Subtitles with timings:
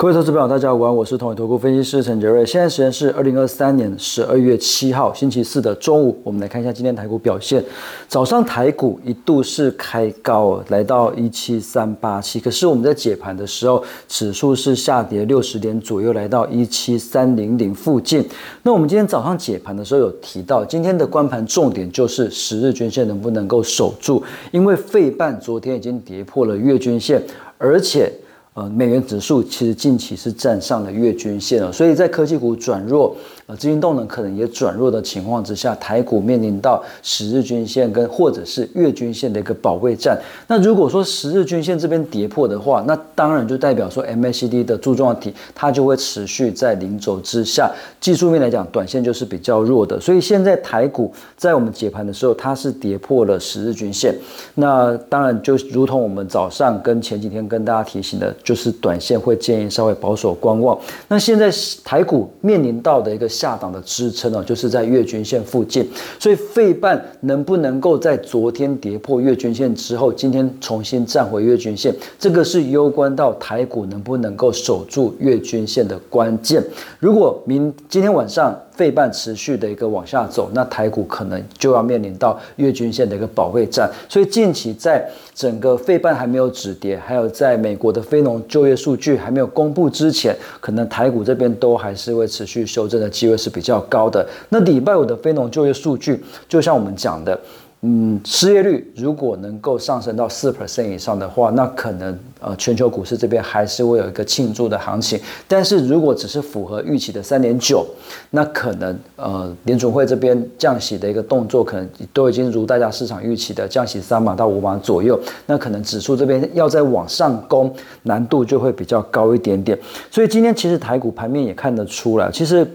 [0.00, 2.46] 各位投资朋友，大家好，我是统一投顾分析师陈杰瑞。
[2.46, 7.62] 现在时间是二零二三年十二月七号星期四的中午，我们来看一下今天台股表现。
[8.08, 18.26] 早上台股一度是开高，来到一七三八七，可是我们在解盘的时候，指数是下跌六十点左右，来到一七三零零附近。
[18.62, 27.22] 那我们今天早上解盘的时候有提到，今天的关盘重点就是十日均线能不能够守住，因为费半昨天已经跌破了月均线，
[27.58, 28.10] 而且。
[28.54, 33.16] 呃，美元指数其实近期是站上了月均线了，所以在科技股转弱。
[33.46, 40.16] 呃资金动能可能也转弱的情况之下，台股面临到十日均线跟或者是月均线的一个保卫战。
[40.46, 47.68] 那如果说十日均线这边跌破的话，那当然就代表说 MACD 的柱状体它就会持续在零轴之下。
[48.00, 49.98] 技术面来讲，短线就是比较弱的。
[49.98, 54.14] 所以现在台股在我们解盘的时候，它是跌破了十日均线。
[54.54, 60.78] 那当然就如同我们早上跟前几天跟大家提醒的，就是短线会建议稍微保守观望。
[61.08, 61.50] 那现在
[61.82, 63.30] 台股面临到的一个。
[63.40, 65.88] 下档的支撑呢，就是在月均线附近，
[66.18, 76.62] 所以费半能不能够在昨天跌破月均线之后，今天重新站回月均线，这个是攸关到台股能不能够守住月均线的关键。
[76.98, 83.90] 如果明今天晚上，费半持续的一个往下走，那台股可能就要面临到月均线的一个保卫战。
[84.08, 94.26] 所以近期在整个费半还没有止跌，还有在美国的非农就业数据还没有公布之前，可能台股这边都还是会持续修正的机会是比较高的。
[94.48, 97.38] 那礼拜五的非农就业数据，就像我们讲的。
[97.82, 105.18] 嗯，失业率如果能够上升到四 percent 以上的话，那可能呃全球股市这边还是会有一个庆祝的行情。
[105.48, 107.86] 但是如果只是符合预期的三点九，
[108.32, 119.78] 那可能呃联储会这边降息的一个动作，可能都已经如大家市场预期的降息三码到五码左右，那可能指数这边要再往上攻，难度就会比较高一点点。
[120.10, 122.70] 所以今天其实台股盘面也看得出来，其实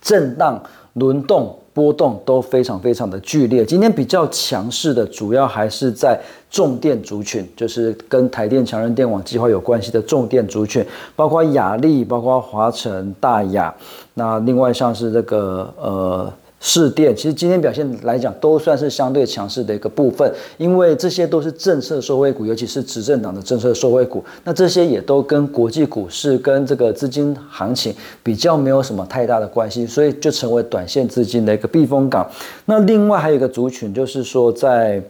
[0.00, 0.60] 震荡
[0.96, 1.56] 轮动。
[1.76, 3.62] 波动都非常非常的剧烈。
[3.62, 6.18] 今天比较强势的，主要还是在
[6.50, 10.82] 重电族群，就是跟台电强人电网计划有关系的重电族群，
[11.14, 13.74] 包括雅力，包括华晨、大雅。
[14.14, 16.32] 那另外像是这个呃。
[16.58, 24.24] 市电其实今天表现来讲都算是相对强势的一个部分，因为这些都是政策受惠股，尤其是执政党的政策受惠股。
[24.44, 32.28] 那这些也都跟国际股市跟这个资金行情比较没有什么太大的关系，所以就成为短线资金的一个避风港。
[32.64, 35.02] 那另外还有一个族群，就是说在。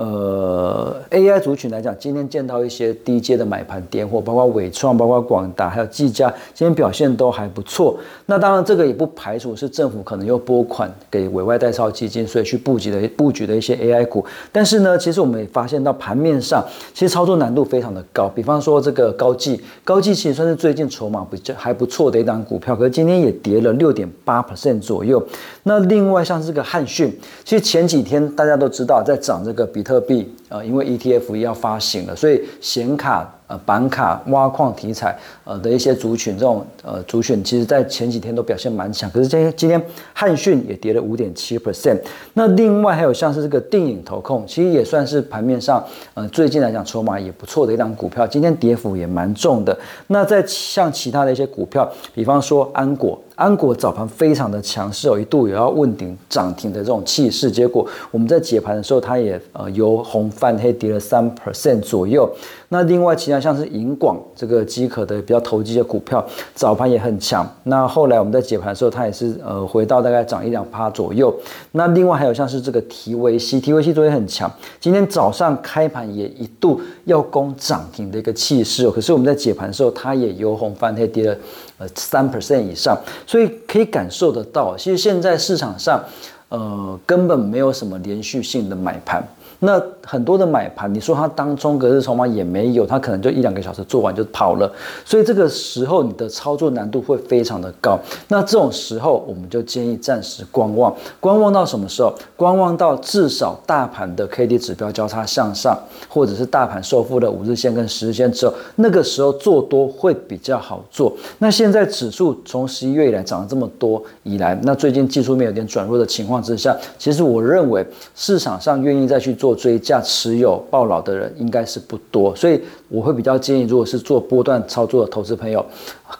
[0.00, 7.98] 呃，AI 族群来讲，今天见到一些低阶的买盘点货，包括伟创、包括广达，还有技嘉，今天表现都还不错。
[8.24, 14.24] 那当然，这个也不排除是政府可能又拨款给委外代销基金，所以去布局的 布局的一些 AI 股。
[14.50, 18.26] 但是呢，其实我们也发现到盘面上，其实操作难度非常的高。
[18.26, 25.22] 比方说这个高技，高技其实算是最近筹码比较还不错的一档股票，可是今天也跌了六点八 percent 左右。
[25.64, 29.89] 那另外像这个汉讯，其实前几天大家都知道在涨这个比特。
[29.90, 33.28] 特币，呃，因为 ETF 要发行了，所以显卡。
[33.50, 39.10] 呃，板卡挖矿题材，呃的一些族群，这种呃族群，其实在前几天都表现蛮强。
[39.10, 41.98] 可是今天今天汉讯也跌了五点七 percent。
[42.34, 45.84] 那另外还有像是这个电影投控，其实也算是盘面上，
[46.14, 49.76] 呃最近来讲筹码也不错的一档股票，今天跌幅也蛮重的。
[50.06, 62.30] 那在像其他的一些股票，比方说安果，安果早盘非常的强势，有一度也要问鼎涨停的这种气势，结果我们在解盘的时候，它也呃由红翻黑，跌了三 percent 左右。
[62.72, 66.24] 那另外其他像是银广这个饥渴的比较投机的股票，
[66.54, 67.48] 早盘也很强。
[67.64, 71.34] 那后来我们在解盘的时候，它也是呃回到大概涨一两趴左右。
[71.72, 78.90] 那另外还有像是这个提维西，提维西昨天很强，今天早上开盘也一度要攻涨停的一个气势哦。
[78.90, 81.36] 可是我们在解盘的时候，它也由红翻黑，跌了
[81.78, 82.98] 呃三 percent 以上。
[83.26, 86.02] 所以可以感受得到，其实现在市场上
[86.48, 89.26] 呃根本没有什么连续性的买盘。
[89.60, 94.70] 那很多的买盘，你说它当中隔日筹码也没有，它可能就一两个小时做完就跑了，
[95.04, 97.98] 所以这个时候你的操作难度会非常的高。
[98.28, 102.12] 那这种时候，我们就建议暂时观望，观望到什么时候？
[102.36, 105.78] 观望到至少大盘的 K D 指标交叉向上，
[106.08, 111.12] 或者是大盘收复了五日线跟十日线之后，那个时候做多会比较好做。
[111.38, 119.49] 那现在指数从十一月以来涨了这么多以来，那最近技术面有点转弱的情况之下，其实我认为市场上愿意再去做。
[119.54, 125.64] 追加持有暴老的人应该是不多，所以我会比较建议，如果是做波段操作的投资朋友，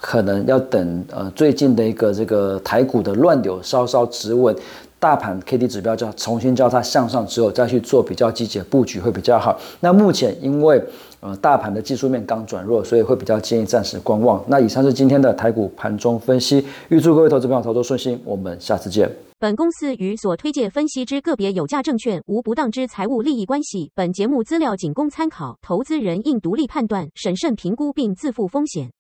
[0.01, 4.55] 可能要等呃最近的一个这个台股的乱流稍稍止稳。
[4.99, 9.59] 大盘 K D 指标叫重新交叉向上之后，再去做比较积极的布局会比较好。
[9.81, 10.79] 那目前因为
[11.21, 14.45] 呃大盘的技术面刚转弱，所以会比较建议暂时观望。
[14.47, 19.11] 那以上是今天的台股盘中分析，预祝各位投资朋友操作顺心，我们下次见。
[19.39, 23.91] 本公司与所推介分析之个别有价证券无不当之财务利益关系。
[23.95, 28.91] 本节目资料仅供参考，投资人应独立判断、审慎评估并自负风险。